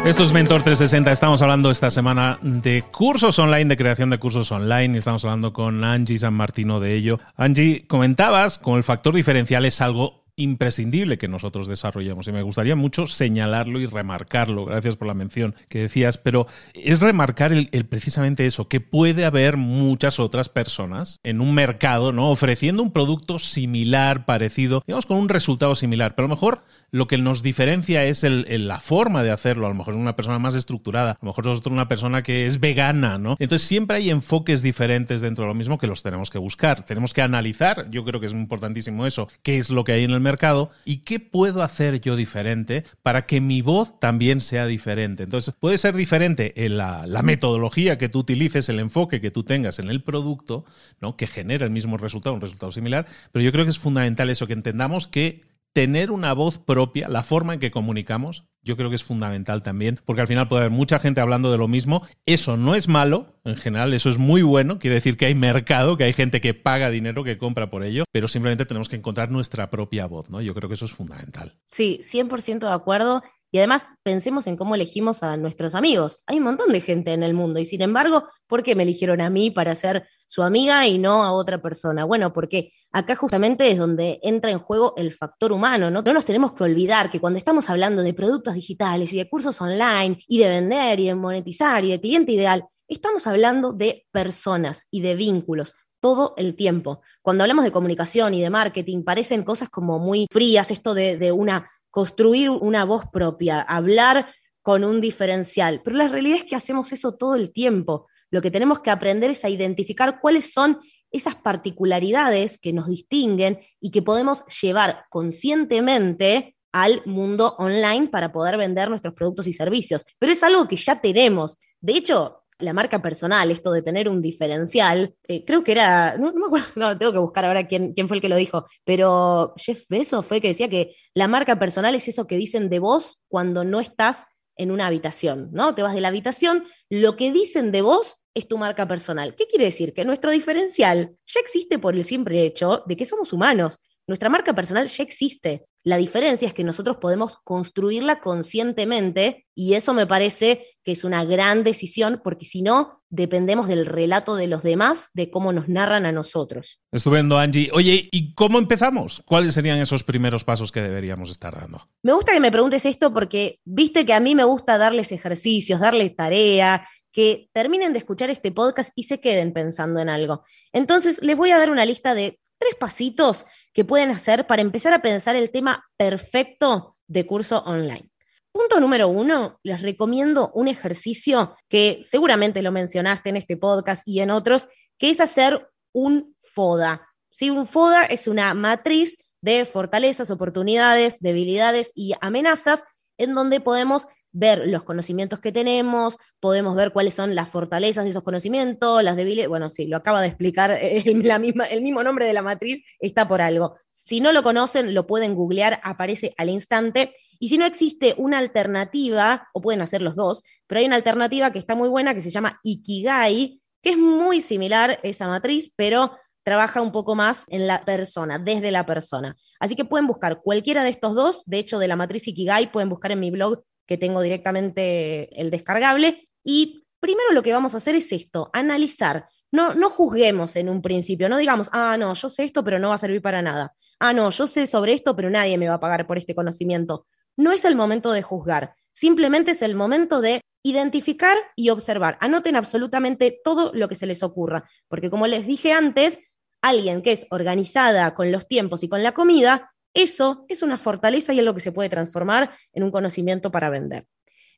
Esto 0.05 0.23
es 0.23 0.33
Mentor 0.33 0.63
360. 0.63 1.11
Estamos 1.13 1.41
hablando 1.41 1.71
esta 1.71 1.89
semana 1.89 2.37
de 2.41 2.83
cursos 2.91 3.39
online, 3.39 3.65
de 3.65 3.77
creación 3.77 4.09
de 4.09 4.17
cursos 4.17 4.51
online. 4.51 4.97
Estamos 4.97 5.23
hablando 5.23 5.53
con 5.53 5.83
Angie 5.83 6.17
San 6.17 6.33
Martino 6.33 6.81
de 6.81 6.95
ello. 6.95 7.19
Angie, 7.37 7.87
comentabas 7.87 8.57
como 8.57 8.75
el 8.75 8.83
factor 8.83 9.13
diferencial 9.15 9.63
es 9.63 9.79
algo 9.79 10.22
imprescindible 10.35 11.17
que 11.17 11.27
nosotros 11.27 11.67
desarrollemos 11.67 12.27
y 12.27 12.31
me 12.31 12.41
gustaría 12.41 12.75
mucho 12.75 13.05
señalarlo 13.07 13.79
y 13.79 13.85
remarcarlo, 13.85 14.65
gracias 14.65 14.95
por 14.95 15.07
la 15.07 15.13
mención 15.13 15.55
que 15.69 15.79
decías, 15.79 16.17
pero 16.17 16.47
es 16.73 16.99
remarcar 16.99 17.53
el, 17.53 17.69
precisamente 17.85 18.45
eso, 18.45 18.67
que 18.67 18.81
puede 18.81 19.25
haber 19.25 19.57
muchas 19.57 20.19
otras 20.19 20.49
personas 20.49 21.19
en 21.23 21.41
un 21.41 21.53
mercado, 21.53 22.11
¿no? 22.11 22.31
Ofreciendo 22.31 22.81
un 22.81 22.91
producto 22.91 23.37
similar, 23.39 24.25
parecido, 24.25 24.83
digamos 24.87 25.05
con 25.05 25.17
un 25.17 25.29
resultado 25.29 25.75
similar, 25.75 26.15
pero 26.15 26.25
a 26.25 26.29
lo 26.29 26.35
mejor 26.35 26.63
lo 26.93 27.07
que 27.07 27.17
nos 27.17 27.41
diferencia 27.41 28.05
es 28.05 28.23
la 28.23 28.79
forma 28.79 29.23
de 29.23 29.31
hacerlo. 29.31 29.65
A 29.65 29.69
lo 29.69 29.75
mejor 29.75 29.95
es 29.95 29.99
una 29.99 30.15
persona 30.15 30.37
más 30.37 30.53
estructurada, 30.53 31.13
a 31.13 31.17
lo 31.21 31.27
mejor 31.27 31.47
es 31.47 31.65
una 31.65 31.87
persona 31.87 32.21
que 32.21 32.45
es 32.45 32.59
vegana, 32.59 33.17
¿no? 33.17 33.35
Entonces 33.39 33.67
siempre 33.67 33.97
hay 33.97 34.11
enfoques 34.11 34.61
diferentes 34.61 35.19
dentro 35.19 35.45
de 35.45 35.47
lo 35.47 35.55
mismo 35.55 35.79
que 35.79 35.87
los 35.87 36.03
tenemos 36.03 36.29
que 36.29 36.37
buscar. 36.37 36.85
Tenemos 36.85 37.11
que 37.11 37.23
analizar, 37.23 37.89
yo 37.89 38.05
creo 38.05 38.19
que 38.19 38.27
es 38.27 38.31
importantísimo 38.31 39.07
eso, 39.07 39.27
qué 39.41 39.57
es 39.57 39.71
lo 39.71 39.83
que 39.83 39.93
hay 39.93 40.03
en 40.03 40.11
el 40.11 40.19
mercado 40.19 40.69
y 40.85 40.97
qué 40.97 41.19
puedo 41.19 41.63
hacer 41.63 41.99
yo 41.99 42.15
diferente 42.15 42.85
para 43.01 43.25
que 43.25 43.41
mi 43.41 43.63
voz 43.63 43.99
también 43.99 44.39
sea 44.39 44.67
diferente. 44.67 45.23
Entonces 45.23 45.51
puede 45.59 45.79
ser 45.79 45.95
diferente 45.95 46.63
en 46.63 46.77
la, 46.77 47.07
la 47.07 47.23
metodología 47.23 47.97
que 47.97 48.07
tú 48.07 48.19
utilices, 48.19 48.69
el 48.69 48.79
enfoque 48.79 49.19
que 49.19 49.31
tú 49.31 49.43
tengas 49.43 49.79
en 49.79 49.89
el 49.89 50.03
producto, 50.03 50.63
¿no? 51.01 51.17
Que 51.17 51.25
genera 51.25 51.65
el 51.65 51.71
mismo 51.71 51.97
resultado, 51.97 52.35
un 52.35 52.41
resultado 52.41 52.71
similar, 52.71 53.07
pero 53.31 53.43
yo 53.43 53.51
creo 53.51 53.65
que 53.65 53.71
es 53.71 53.79
fundamental 53.79 54.29
eso, 54.29 54.45
que 54.45 54.53
entendamos 54.53 55.07
que 55.07 55.52
tener 55.73 56.11
una 56.11 56.33
voz 56.33 56.59
propia, 56.59 57.09
la 57.09 57.23
forma 57.23 57.55
en 57.55 57.59
que 57.59 57.71
comunicamos, 57.71 58.45
yo 58.61 58.77
creo 58.77 58.89
que 58.89 58.95
es 58.95 59.03
fundamental 59.03 59.63
también, 59.63 59.99
porque 60.05 60.21
al 60.21 60.27
final 60.27 60.47
puede 60.47 60.61
haber 60.61 60.71
mucha 60.71 60.99
gente 60.99 61.19
hablando 61.19 61.51
de 61.51 61.57
lo 61.57 61.67
mismo. 61.67 62.03
Eso 62.25 62.55
no 62.55 62.75
es 62.75 62.87
malo, 62.87 63.39
en 63.43 63.57
general, 63.57 63.93
eso 63.93 64.09
es 64.09 64.17
muy 64.17 64.41
bueno, 64.41 64.79
quiere 64.79 64.95
decir 64.95 65.17
que 65.17 65.25
hay 65.25 65.35
mercado, 65.35 65.97
que 65.97 66.05
hay 66.05 66.13
gente 66.13 66.39
que 66.39 66.53
paga 66.53 66.89
dinero, 66.89 67.23
que 67.23 67.37
compra 67.37 67.69
por 67.69 67.83
ello, 67.83 68.05
pero 68.11 68.27
simplemente 68.27 68.65
tenemos 68.65 68.87
que 68.87 68.95
encontrar 68.95 69.31
nuestra 69.31 69.69
propia 69.69 70.05
voz, 70.05 70.29
¿no? 70.29 70.41
Yo 70.41 70.53
creo 70.53 70.69
que 70.69 70.75
eso 70.75 70.85
es 70.85 70.93
fundamental. 70.93 71.57
Sí, 71.67 71.99
100% 72.03 72.59
de 72.59 72.73
acuerdo. 72.73 73.21
Y 73.51 73.59
además 73.59 73.85
pensemos 74.01 74.47
en 74.47 74.57
cómo 74.57 74.73
elegimos 74.73 75.21
a 75.21 75.37
nuestros 75.37 75.75
amigos. 75.75 76.23
Hay 76.25 76.37
un 76.37 76.45
montón 76.45 76.71
de 76.71 76.81
gente 76.81 77.13
en 77.13 77.21
el 77.21 77.35
mundo 77.35 77.59
y 77.59 77.65
sin 77.65 77.83
embargo, 77.83 78.27
¿por 78.47 78.63
qué 78.63 78.75
me 78.75 78.81
eligieron 78.81 79.21
a 79.21 79.29
mí 79.29 79.51
para 79.51 79.75
ser 79.75 80.07
su 80.33 80.43
amiga 80.43 80.87
y 80.87 80.97
no 80.97 81.23
a 81.23 81.31
otra 81.31 81.61
persona? 81.61 82.05
Bueno, 82.05 82.33
porque 82.33 82.73
acá 82.91 83.15
justamente 83.15 83.69
es 83.69 83.77
donde 83.77 84.19
entra 84.23 84.51
en 84.51 84.59
juego 84.59 84.93
el 84.97 85.11
factor 85.11 85.51
humano, 85.51 85.91
¿no? 85.91 86.01
No 86.01 86.13
nos 86.13 86.25
tenemos 86.25 86.53
que 86.53 86.63
olvidar 86.63 87.09
que 87.09 87.19
cuando 87.19 87.37
estamos 87.37 87.69
hablando 87.69 88.01
de 88.01 88.13
productos 88.13 88.55
digitales 88.55 89.13
y 89.13 89.17
de 89.17 89.29
cursos 89.29 89.61
online 89.61 90.17
y 90.27 90.39
de 90.39 90.49
vender 90.49 90.99
y 90.99 91.07
de 91.07 91.15
monetizar 91.15 91.85
y 91.85 91.91
de 91.91 92.01
cliente 92.01 92.31
ideal, 92.31 92.65
estamos 92.87 93.27
hablando 93.27 93.73
de 93.73 94.05
personas 94.11 94.87
y 94.89 95.01
de 95.01 95.15
vínculos 95.15 95.73
todo 95.99 96.33
el 96.37 96.55
tiempo. 96.55 97.01
Cuando 97.21 97.43
hablamos 97.43 97.63
de 97.63 97.71
comunicación 97.71 98.33
y 98.33 98.41
de 98.41 98.49
marketing, 98.49 99.03
parecen 99.03 99.43
cosas 99.43 99.69
como 99.69 99.99
muy 99.99 100.27
frías, 100.31 100.71
esto 100.71 100.93
de, 100.93 101.17
de 101.17 101.31
una 101.31 101.69
construir 101.93 102.49
una 102.49 102.85
voz 102.85 103.05
propia, 103.05 103.61
hablar 103.61 104.33
con 104.63 104.83
un 104.83 104.99
diferencial. 104.99 105.81
Pero 105.83 105.95
la 105.95 106.07
realidad 106.07 106.39
es 106.39 106.43
que 106.43 106.55
hacemos 106.55 106.91
eso 106.91 107.15
todo 107.15 107.35
el 107.35 107.53
tiempo. 107.53 108.07
Lo 108.33 108.41
que 108.41 108.49
tenemos 108.49 108.79
que 108.79 108.89
aprender 108.89 109.29
es 109.29 109.45
a 109.45 109.49
identificar 109.49 110.19
cuáles 110.19 110.51
son 110.51 110.79
esas 111.11 111.35
particularidades 111.35 112.57
que 112.57 112.73
nos 112.73 112.87
distinguen 112.87 113.59
y 113.79 113.91
que 113.91 114.01
podemos 114.01 114.43
llevar 114.59 115.05
conscientemente 115.11 116.55
al 116.71 117.03
mundo 117.05 117.55
online 117.59 118.07
para 118.07 118.31
poder 118.31 118.57
vender 118.57 118.89
nuestros 118.89 119.13
productos 119.13 119.45
y 119.45 119.53
servicios. 119.53 120.03
Pero 120.17 120.31
es 120.31 120.41
algo 120.41 120.67
que 120.67 120.77
ya 120.77 120.99
tenemos. 120.99 121.59
De 121.79 121.93
hecho, 121.93 122.39
la 122.57 122.73
marca 122.73 123.03
personal, 123.03 123.51
esto 123.51 123.71
de 123.71 123.83
tener 123.83 124.09
un 124.09 124.19
diferencial, 124.19 125.13
eh, 125.27 125.45
creo 125.45 125.63
que 125.63 125.73
era, 125.73 126.17
no, 126.17 126.33
me 126.33 126.47
acuerdo, 126.47 126.65
no, 126.75 126.97
tengo 126.97 127.11
que 127.11 127.19
buscar 127.19 127.45
ahora 127.45 127.67
quién, 127.67 127.93
quién 127.93 128.07
fue 128.07 128.17
el 128.17 128.21
que 128.21 128.29
lo 128.29 128.35
dijo, 128.35 128.65
pero 128.83 129.53
Jeff 129.57 129.85
Bezos 129.89 130.25
fue 130.25 130.41
que 130.41 130.47
decía 130.47 130.71
que 130.71 130.95
la 131.13 131.27
marca 131.27 131.59
personal 131.59 131.93
es 131.93 132.07
eso 132.07 132.25
que 132.25 132.37
dicen 132.37 132.71
de 132.71 132.79
vos 132.79 133.21
cuando 133.27 133.63
no 133.63 133.79
estás 133.79 134.25
en 134.55 134.71
una 134.71 134.87
habitación, 134.87 135.49
¿no? 135.51 135.75
Te 135.75 135.83
vas 135.83 135.93
de 135.93 136.01
la 136.01 136.07
habitación, 136.07 136.63
lo 136.89 137.15
que 137.15 137.31
dicen 137.31 137.71
de 137.71 137.83
vos 137.83 138.22
es 138.33 138.47
tu 138.47 138.57
marca 138.57 138.87
personal. 138.87 139.35
¿Qué 139.35 139.47
quiere 139.47 139.65
decir? 139.65 139.93
Que 139.93 140.05
nuestro 140.05 140.31
diferencial 140.31 141.15
ya 141.25 141.39
existe 141.39 141.79
por 141.79 141.95
el 141.95 142.03
simple 142.03 142.43
hecho 142.45 142.83
de 142.85 142.95
que 142.95 143.05
somos 143.05 143.33
humanos. 143.33 143.79
Nuestra 144.07 144.29
marca 144.29 144.53
personal 144.53 144.87
ya 144.87 145.03
existe. 145.03 145.65
La 145.85 145.97
diferencia 145.97 146.47
es 146.47 146.53
que 146.53 146.63
nosotros 146.63 146.97
podemos 146.97 147.37
construirla 147.43 148.21
conscientemente 148.21 149.45
y 149.53 149.73
eso 149.73 149.93
me 149.93 150.07
parece 150.07 150.65
que 150.83 150.93
es 150.93 151.03
una 151.03 151.25
gran 151.25 151.63
decisión 151.63 152.21
porque 152.23 152.45
si 152.45 152.61
no, 152.61 153.01
dependemos 153.09 153.67
del 153.67 153.85
relato 153.85 154.35
de 154.35 154.47
los 154.47 154.63
demás, 154.63 155.09
de 155.13 155.29
cómo 155.29 155.51
nos 155.51 155.67
narran 155.67 156.05
a 156.05 156.11
nosotros. 156.11 156.81
Estupendo, 156.91 157.37
Angie. 157.37 157.69
Oye, 157.73 158.07
¿y 158.11 158.33
cómo 158.33 158.59
empezamos? 158.59 159.21
¿Cuáles 159.25 159.53
serían 159.53 159.77
esos 159.77 160.03
primeros 160.03 160.43
pasos 160.43 160.71
que 160.71 160.81
deberíamos 160.81 161.29
estar 161.29 161.53
dando? 161.53 161.87
Me 162.01 162.13
gusta 162.13 162.31
que 162.31 162.39
me 162.39 162.51
preguntes 162.51 162.85
esto 162.85 163.13
porque 163.13 163.59
viste 163.65 164.05
que 164.05 164.13
a 164.13 164.19
mí 164.21 164.35
me 164.35 164.45
gusta 164.45 164.77
darles 164.77 165.11
ejercicios, 165.11 165.81
darles 165.81 166.15
tarea, 166.15 166.87
que 167.13 167.49
terminen 167.53 167.93
de 167.93 167.99
escuchar 167.99 168.29
este 168.29 168.51
podcast 168.51 168.91
y 168.95 169.03
se 169.03 169.21
queden 169.21 169.53
pensando 169.53 170.01
en 170.01 170.09
algo. 170.09 170.43
Entonces, 170.73 171.21
les 171.21 171.37
voy 171.37 171.51
a 171.51 171.57
dar 171.57 171.69
una 171.69 171.85
lista 171.85 172.13
de 172.13 172.39
tres 172.57 172.75
pasitos 172.75 173.45
que 173.71 173.85
pueden 173.85 174.09
hacer 174.09 174.47
para 174.47 174.61
empezar 174.61 174.93
a 174.93 175.01
pensar 175.01 175.35
el 175.35 175.51
tema 175.51 175.85
perfecto 175.95 176.97
de 177.07 177.25
curso 177.25 177.59
online. 177.65 178.09
Punto 178.51 178.79
número 178.79 179.07
uno, 179.07 179.59
les 179.63 179.81
recomiendo 179.81 180.51
un 180.53 180.67
ejercicio 180.67 181.55
que 181.69 182.01
seguramente 182.03 182.61
lo 182.61 182.71
mencionaste 182.71 183.29
en 183.29 183.37
este 183.37 183.57
podcast 183.57 184.07
y 184.07 184.19
en 184.19 184.31
otros, 184.31 184.67
que 184.97 185.09
es 185.09 185.19
hacer 185.19 185.69
un 185.91 186.35
FODA. 186.41 187.07
¿Sí? 187.29 187.49
Un 187.49 187.67
FODA 187.67 188.05
es 188.05 188.27
una 188.27 188.53
matriz 188.53 189.17
de 189.41 189.65
fortalezas, 189.65 190.31
oportunidades, 190.31 191.19
debilidades 191.19 191.91
y 191.95 192.13
amenazas 192.21 192.83
en 193.17 193.35
donde 193.35 193.59
podemos 193.59 194.07
ver 194.33 194.67
los 194.67 194.83
conocimientos 194.83 195.39
que 195.39 195.51
tenemos, 195.51 196.17
podemos 196.39 196.75
ver 196.75 196.91
cuáles 196.91 197.13
son 197.13 197.35
las 197.35 197.47
fortalezas 197.47 198.03
de 198.03 198.09
esos 198.09 198.23
conocimientos, 198.23 199.03
las 199.03 199.15
debilidades. 199.15 199.47
Bueno, 199.47 199.69
sí, 199.69 199.85
lo 199.85 199.97
acaba 199.97 200.21
de 200.21 200.27
explicar 200.27 200.71
el, 200.81 201.25
la 201.25 201.39
misma, 201.39 201.65
el 201.65 201.81
mismo 201.81 202.03
nombre 202.03 202.25
de 202.25 202.33
la 202.33 202.41
matriz, 202.41 202.83
está 202.99 203.27
por 203.27 203.41
algo. 203.41 203.77
Si 203.91 204.19
no 204.19 204.31
lo 204.31 204.43
conocen, 204.43 204.93
lo 204.93 205.07
pueden 205.07 205.35
googlear, 205.35 205.79
aparece 205.83 206.33
al 206.37 206.49
instante. 206.49 207.15
Y 207.39 207.49
si 207.49 207.57
no 207.57 207.65
existe 207.65 208.15
una 208.17 208.39
alternativa, 208.39 209.47
o 209.53 209.61
pueden 209.61 209.81
hacer 209.81 210.01
los 210.01 210.15
dos, 210.15 210.43
pero 210.67 210.79
hay 210.79 210.85
una 210.85 210.95
alternativa 210.95 211.51
que 211.51 211.59
está 211.59 211.75
muy 211.75 211.89
buena 211.89 212.13
que 212.13 212.21
se 212.21 212.31
llama 212.31 212.59
Ikigai, 212.63 213.61
que 213.81 213.91
es 213.91 213.97
muy 213.97 214.41
similar 214.41 214.91
a 214.91 214.99
esa 215.03 215.27
matriz, 215.27 215.71
pero 215.75 216.17
trabaja 216.43 216.81
un 216.81 216.91
poco 216.91 217.15
más 217.15 217.45
en 217.47 217.67
la 217.67 217.85
persona, 217.85 218.37
desde 218.39 218.71
la 218.71 218.85
persona. 218.85 219.35
Así 219.59 219.75
que 219.75 219.85
pueden 219.85 220.07
buscar 220.07 220.41
cualquiera 220.41 220.83
de 220.83 220.89
estos 220.89 221.15
dos. 221.15 221.43
De 221.45 221.59
hecho, 221.59 221.79
de 221.79 221.87
la 221.87 221.95
matriz 221.95 222.27
Ikigai 222.27 222.71
pueden 222.71 222.89
buscar 222.89 223.11
en 223.11 223.19
mi 223.19 223.31
blog 223.31 223.63
que 223.85 223.97
tengo 223.97 224.21
directamente 224.21 225.39
el 225.39 225.51
descargable. 225.51 226.29
Y 226.43 226.85
primero 226.99 227.31
lo 227.31 227.43
que 227.43 227.53
vamos 227.53 227.73
a 227.73 227.77
hacer 227.77 227.95
es 227.95 228.11
esto, 228.11 228.49
analizar. 228.53 229.27
No, 229.51 229.73
no 229.73 229.89
juzguemos 229.89 230.55
en 230.55 230.69
un 230.69 230.81
principio, 230.81 231.29
no 231.29 231.37
digamos, 231.37 231.69
ah, 231.73 231.95
no, 231.97 232.13
yo 232.13 232.29
sé 232.29 232.43
esto, 232.43 232.63
pero 232.63 232.79
no 232.79 232.89
va 232.89 232.95
a 232.95 232.99
servir 232.99 233.21
para 233.21 233.41
nada. 233.41 233.75
Ah, 233.99 234.13
no, 234.13 234.29
yo 234.31 234.47
sé 234.47 234.65
sobre 234.65 234.93
esto, 234.93 235.15
pero 235.15 235.29
nadie 235.29 235.57
me 235.57 235.67
va 235.67 235.75
a 235.75 235.79
pagar 235.79 236.07
por 236.07 236.17
este 236.17 236.33
conocimiento. 236.33 237.05
No 237.37 237.51
es 237.51 237.65
el 237.65 237.75
momento 237.75 238.11
de 238.11 238.21
juzgar, 238.21 238.73
simplemente 238.93 239.51
es 239.51 239.61
el 239.61 239.75
momento 239.75 240.21
de 240.21 240.41
identificar 240.63 241.37
y 241.55 241.69
observar. 241.69 242.17
Anoten 242.21 242.55
absolutamente 242.55 243.39
todo 243.43 243.71
lo 243.73 243.87
que 243.87 243.95
se 243.95 244.07
les 244.07 244.23
ocurra, 244.23 244.69
porque 244.87 245.09
como 245.09 245.27
les 245.27 245.45
dije 245.45 245.73
antes, 245.73 246.19
alguien 246.61 247.01
que 247.01 247.11
es 247.11 247.27
organizada 247.29 248.15
con 248.15 248.31
los 248.31 248.47
tiempos 248.47 248.83
y 248.83 248.89
con 248.89 249.03
la 249.03 249.11
comida 249.11 249.72
eso 249.93 250.45
es 250.47 250.61
una 250.61 250.77
fortaleza 250.77 251.33
y 251.33 251.39
es 251.39 251.45
lo 251.45 251.53
que 251.53 251.59
se 251.59 251.71
puede 251.71 251.89
transformar 251.89 252.55
en 252.73 252.83
un 252.83 252.91
conocimiento 252.91 253.51
para 253.51 253.69
vender. 253.69 254.07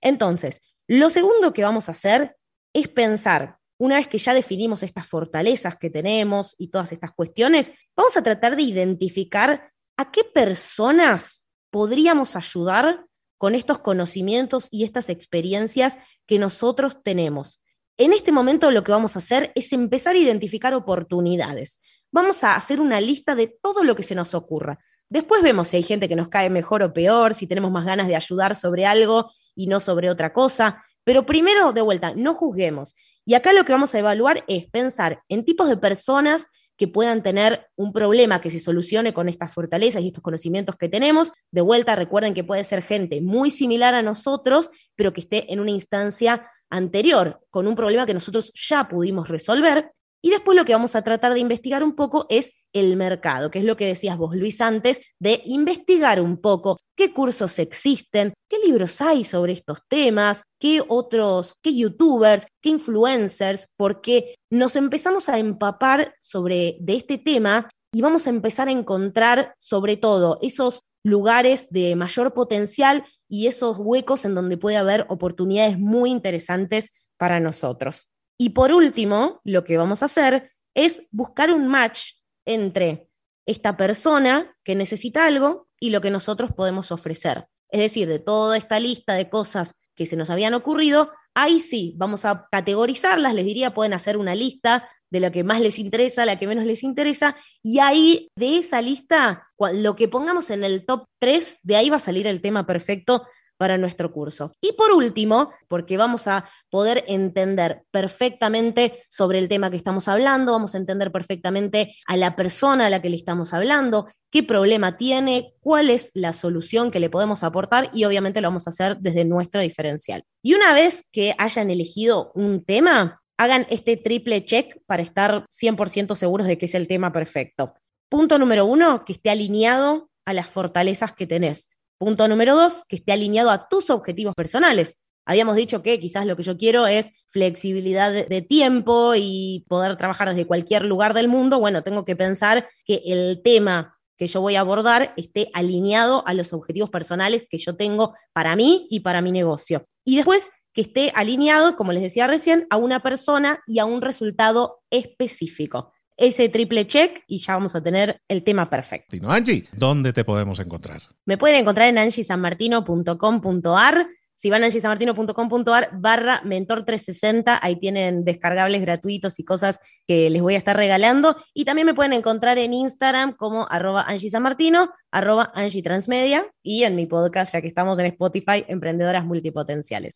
Entonces, 0.02 0.62
lo 0.88 1.10
segundo 1.10 1.54
que 1.54 1.64
vamos 1.64 1.90
a 1.90 1.94
hacer 1.94 2.38
es 2.74 2.88
pensar, 2.88 3.58
una 3.78 3.98
vez 3.98 4.08
que 4.08 4.18
ya 4.18 4.34
definimos 4.34 4.84
estas 4.84 5.08
fortalezas 5.08 5.76
que 5.76 5.90
tenemos 5.90 6.56
y 6.58 6.70
todas 6.70 6.92
estas 6.92 7.12
cuestiones, 7.12 7.72
vamos 7.96 8.16
a 8.16 8.24
tratar 8.24 8.56
de 8.56 8.64
identificar 8.64 9.72
a 9.98 10.12
qué 10.12 10.24
personas 10.24 11.46
podríamos 11.70 12.36
ayudar 12.36 13.06
con 13.38 13.56
estos 13.56 13.80
conocimientos 13.80 14.68
y 14.72 14.84
estas 14.84 15.10
experiencias 15.10 15.98
que 16.26 16.40
nosotros 16.40 17.04
tenemos. 17.04 17.62
En 17.98 18.14
este 18.14 18.32
momento 18.32 18.72
lo 18.72 18.84
que 18.84 18.92
vamos 18.92 19.16
a 19.16 19.20
hacer 19.20 19.52
es 19.56 19.72
empezar 19.74 20.16
a 20.16 20.20
identificar 20.20 20.74
oportunidades. 20.74 21.82
Vamos 22.12 22.44
a 22.44 22.56
hacer 22.56 22.80
una 22.80 23.02
lista 23.02 23.36
de 23.36 23.48
todo 23.48 23.84
lo 23.84 23.96
que 23.96 24.04
se 24.04 24.16
nos 24.16 24.34
ocurra. 24.34 24.80
Después 25.10 25.44
vemos 25.44 25.68
si 25.68 25.78
hay 25.78 25.84
gente 25.84 26.10
que 26.10 26.16
nos 26.16 26.30
cae 26.30 26.50
mejor 26.50 26.84
o 26.84 26.94
peor, 26.94 27.34
si 27.34 27.48
tenemos 27.48 27.72
más 27.72 27.86
ganas 27.86 28.08
de 28.08 28.16
ayudar 28.16 28.56
sobre 28.56 28.86
algo 28.86 29.32
y 29.56 29.68
no 29.68 29.80
sobre 29.80 30.10
otra 30.10 30.34
cosa. 30.34 30.84
Pero 31.04 31.26
primero, 31.26 31.72
de 31.72 31.82
vuelta, 31.82 32.14
no 32.16 32.34
juzguemos. 32.34 32.96
Y 33.26 33.36
acá 33.36 33.54
lo 33.54 33.64
que 33.64 33.72
vamos 33.72 33.94
a 33.94 34.00
evaluar 34.00 34.44
es 34.48 34.68
pensar 34.70 35.22
en 35.30 35.46
tipos 35.46 35.70
de 35.70 35.78
personas 35.78 36.48
que 36.78 36.88
puedan 36.88 37.24
tener 37.24 37.68
un 37.76 37.94
problema 37.94 38.42
que 38.42 38.52
se 38.52 38.60
solucione 38.60 39.14
con 39.14 39.30
estas 39.30 39.54
fortalezas 39.54 40.02
y 40.02 40.08
estos 40.08 40.24
conocimientos 40.24 40.76
que 40.76 40.90
tenemos. 40.90 41.32
De 41.52 41.62
vuelta, 41.62 41.96
recuerden 41.96 42.34
que 42.34 42.44
puede 42.44 42.64
ser 42.64 42.82
gente 42.82 43.22
muy 43.22 43.50
similar 43.50 43.96
a 43.96 44.02
nosotros, 44.02 44.70
pero 44.96 45.14
que 45.14 45.22
esté 45.22 45.54
en 45.54 45.60
una 45.60 45.72
instancia 45.72 46.50
anterior, 46.70 47.40
con 47.50 47.68
un 47.68 47.76
problema 47.76 48.06
que 48.06 48.14
nosotros 48.14 48.52
ya 48.54 48.88
pudimos 48.88 49.30
resolver. 49.30 49.92
Y 50.22 50.32
después 50.32 50.58
lo 50.58 50.66
que 50.66 50.74
vamos 50.74 50.96
a 50.96 51.04
tratar 51.04 51.34
de 51.34 51.40
investigar 51.40 51.84
un 51.84 51.96
poco 51.96 52.26
es 52.30 52.52
el 52.76 52.98
mercado, 52.98 53.50
que 53.50 53.60
es 53.60 53.66
lo 53.66 53.78
que 53.78 53.88
decías 53.88 54.18
vos, 54.18 54.36
Luis, 54.36 54.60
antes, 54.60 55.00
de 55.18 55.42
investigar 55.46 56.22
un 56.22 56.38
poco 56.38 56.78
qué 56.98 57.14
cursos 57.14 57.58
existen, 57.58 58.34
qué 58.50 58.58
libros 58.60 59.00
hay 59.02 59.24
sobre 59.24 59.54
estos 59.54 59.80
temas, 59.88 60.44
qué 60.60 60.84
otros, 60.86 61.56
qué 61.64 61.74
youtubers, 61.74 62.46
qué 62.62 62.70
influencers, 62.70 63.68
porque 63.78 64.36
nos 64.52 64.76
empezamos 64.76 65.30
a 65.30 65.40
empapar 65.40 66.16
sobre 66.20 66.78
de 66.82 66.96
este 66.96 67.18
tema 67.18 67.70
y 67.94 68.02
vamos 68.02 68.28
a 68.28 68.30
empezar 68.30 68.68
a 68.68 68.72
encontrar 68.72 69.56
sobre 69.58 69.96
todo 69.96 70.38
esos 70.42 70.82
lugares 71.02 71.68
de 71.70 71.96
mayor 71.96 72.34
potencial 72.34 73.06
y 73.30 73.48
esos 73.48 73.78
huecos 73.80 74.26
en 74.26 74.36
donde 74.36 74.58
puede 74.58 74.76
haber 74.76 75.06
oportunidades 75.08 75.80
muy 75.80 76.12
interesantes 76.12 76.92
para 77.18 77.40
nosotros. 77.40 78.10
Y 78.38 78.50
por 78.50 78.74
último, 78.74 79.40
lo 79.46 79.64
que 79.64 79.78
vamos 79.78 80.02
a 80.02 80.08
hacer 80.08 80.52
es 80.76 81.04
buscar 81.12 81.52
un 81.52 81.68
match 81.68 82.16
entre 82.46 83.10
esta 83.46 83.78
persona 83.78 84.56
que 84.64 84.76
necesita 84.76 85.26
algo 85.26 85.68
y 85.80 85.90
lo 85.90 86.02
que 86.02 86.10
nosotros 86.10 86.52
podemos 86.54 86.92
ofrecer. 86.92 87.48
Es 87.70 87.80
decir, 87.80 88.08
de 88.08 88.20
toda 88.20 88.58
esta 88.58 88.80
lista 88.80 89.14
de 89.14 89.30
cosas 89.30 89.76
que 89.96 90.06
se 90.06 90.16
nos 90.16 90.30
habían 90.30 90.54
ocurrido, 90.54 91.12
ahí 91.34 91.60
sí, 91.60 91.94
vamos 91.98 92.26
a 92.26 92.48
categorizarlas, 92.52 93.34
les 93.34 93.46
diría, 93.46 93.74
pueden 93.74 93.94
hacer 93.94 94.18
una 94.18 94.36
lista 94.36 94.90
de 95.10 95.20
lo 95.20 95.32
que 95.32 95.44
más 95.44 95.62
les 95.62 95.80
interesa, 95.80 96.26
la 96.26 96.38
que 96.38 96.48
menos 96.48 96.66
les 96.66 96.84
interesa, 96.84 97.38
y 97.62 97.80
ahí 97.80 98.28
de 98.36 98.58
esa 98.58 98.82
lista, 98.82 99.48
lo 99.74 99.96
que 99.96 100.08
pongamos 100.08 100.50
en 100.50 100.64
el 100.64 100.86
top 100.86 101.06
3, 101.20 101.60
de 101.64 101.76
ahí 101.76 101.90
va 101.90 101.98
a 101.98 102.02
salir 102.02 102.28
el 102.28 102.42
tema 102.42 102.66
perfecto 102.66 103.26
para 103.58 103.78
nuestro 103.78 104.12
curso. 104.12 104.54
Y 104.62 104.74
por 104.74 104.92
último, 104.92 105.52
porque 105.68 105.98
vamos 105.98 106.28
a 106.28 106.50
poder 106.70 107.04
entender 107.08 107.84
perfectamente 107.92 109.04
sobre 109.10 109.40
el 109.40 109.48
tema 109.48 109.70
que 109.70 109.78
estamos 109.78 110.08
hablando, 110.08 110.52
vamos 110.52 110.76
a 110.76 110.78
entender 110.78 111.12
perfectamente 111.12 111.96
a 112.08 112.18
la 112.18 112.36
persona 112.36 112.88
a 112.88 112.90
la 112.90 113.02
que 113.02 113.10
le 113.10 113.16
estamos 113.16 113.54
hablando, 113.54 114.08
qué 114.30 114.44
problema 114.44 114.98
tiene, 114.98 115.54
cuál 115.60 115.90
es 115.90 116.12
la 116.14 116.34
solución 116.34 116.92
que 116.92 117.00
le 117.00 117.10
podemos 117.10 117.44
aportar 117.44 117.90
y 117.94 118.06
obviamente 118.06 118.42
lo 118.42 118.50
vamos 118.50 118.68
a 118.68 118.72
hacer 118.72 118.98
desde 118.98 119.26
nuestro 119.26 119.62
diferencial. 119.62 120.24
Y 120.44 120.54
una 120.54 120.74
vez 120.74 121.04
que 121.12 121.36
hayan 121.38 121.70
elegido 121.70 122.32
un 122.36 122.64
tema, 122.64 123.22
hagan 123.38 123.66
este 123.70 123.98
triple 123.98 124.44
check 124.46 124.78
para 124.86 125.04
estar 125.04 125.46
100% 125.50 126.16
seguros 126.16 126.48
de 126.48 126.58
que 126.58 126.66
es 126.66 126.76
el 126.76 126.88
tema 126.88 127.12
perfecto. 127.12 127.74
Punto 128.10 128.38
número 128.38 128.66
uno, 128.66 129.04
que 129.06 129.14
esté 129.14 129.30
alineado 129.30 130.10
a 130.26 130.34
las 130.34 130.48
fortalezas 130.48 131.14
que 131.14 131.28
tenés. 131.28 131.70
Punto 131.98 132.28
número 132.28 132.56
dos, 132.56 132.84
que 132.88 132.98
esté 132.98 133.14
alineado 133.14 133.50
a 133.50 133.70
tus 133.70 133.90
objetivos 133.90 134.36
personales. 134.36 135.00
Habíamos 135.26 135.56
dicho 135.56 135.82
que 135.82 136.00
quizás 136.00 136.26
lo 136.26 136.36
que 136.36 136.44
yo 136.44 136.58
quiero 136.58 136.86
es 136.88 137.10
flexibilidad 137.28 138.12
de 138.12 138.42
tiempo 138.42 139.14
y 139.16 139.66
poder 139.68 139.96
trabajar 139.98 140.30
desde 140.30 140.46
cualquier 140.46 140.86
lugar 140.86 141.14
del 141.14 141.28
mundo. 141.28 141.60
Bueno, 141.60 141.84
tengo 141.84 142.06
que 142.06 142.16
pensar 142.16 142.68
que 142.86 143.02
el 143.06 143.42
tema 143.44 143.98
que 144.18 144.28
yo 144.28 144.42
voy 144.42 144.56
a 144.56 144.60
abordar 144.60 145.14
esté 145.18 145.50
alineado 145.54 146.24
a 146.28 146.34
los 146.34 146.54
objetivos 146.54 146.90
personales 146.90 147.48
que 147.50 147.58
yo 147.58 147.76
tengo 147.76 148.14
para 148.34 148.56
mí 148.56 148.88
y 148.90 149.00
para 149.00 149.22
mi 149.22 149.32
negocio. 149.32 149.88
Y 150.04 150.18
después 150.18 150.50
que 150.74 150.82
esté 150.82 151.12
alineado, 151.16 151.76
como 151.76 151.92
les 151.92 152.04
decía 152.04 152.28
recién, 152.28 152.68
a 152.70 152.78
una 152.78 153.02
persona 153.02 153.62
y 153.66 153.80
a 153.80 153.86
un 153.86 154.02
resultado 154.02 154.82
específico 154.90 155.94
ese 156.18 156.50
triple 156.50 156.88
check 156.88 157.24
y 157.28 157.38
ya 157.40 157.54
vamos 157.54 157.76
a 157.76 157.84
tener 157.84 158.22
el 158.28 158.44
tema 158.44 158.70
perfecto. 158.70 159.16
Angie, 159.28 159.68
¿dónde 159.72 160.14
te 160.14 160.24
podemos 160.24 160.60
encontrar? 160.60 161.02
Me 161.26 161.38
pueden 161.38 161.58
encontrar 161.58 161.90
en 161.90 161.98
angiesanmartino.com.ar. 161.98 164.08
Si 164.38 164.50
van 164.50 164.64
a 164.64 164.66
angiesanmartino.com.ar 164.66 165.92
barra 165.94 166.42
mentor360, 166.44 167.58
ahí 167.62 167.78
tienen 167.78 168.26
descargables 168.26 168.82
gratuitos 168.82 169.40
y 169.40 169.46
cosas 169.46 169.80
que 170.06 170.30
les 170.30 170.42
voy 170.42 170.56
a 170.56 170.58
estar 170.58 170.76
regalando. 170.76 171.38
Y 171.54 171.64
también 171.64 171.86
me 171.86 171.94
pueden 171.94 172.12
encontrar 172.12 172.58
en 172.58 172.74
Instagram 172.74 173.34
como 173.34 173.66
arroba 173.70 174.04
angiesanmartino, 174.04 174.90
arroba 175.10 175.54
angietransmedia 175.56 176.52
y 176.62 176.84
en 176.84 176.98
mi 176.98 177.06
podcast, 177.06 177.54
ya 177.54 177.62
que 177.62 177.68
estamos 177.68 177.98
en 178.00 178.08
Spotify, 178.08 178.66
Emprendedoras 178.68 179.24
Multipotenciales. 179.24 180.16